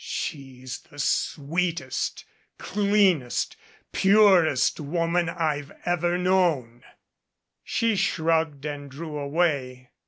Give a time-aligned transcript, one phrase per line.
[0.03, 2.25] "She's the sweetest,
[2.57, 3.55] cleanest,
[3.91, 6.83] purest woman I've ever known."
[7.63, 9.91] She shrugged and drew away.